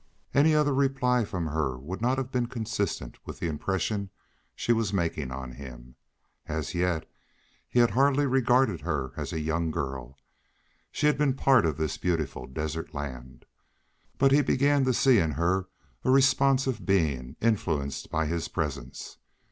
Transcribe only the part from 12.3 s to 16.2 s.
desert land. But he began to see in her a